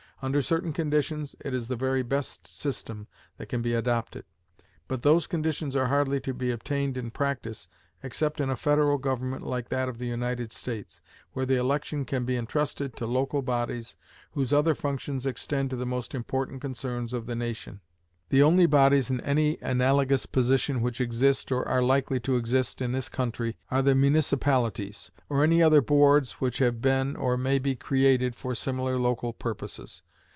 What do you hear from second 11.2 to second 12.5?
where the election can be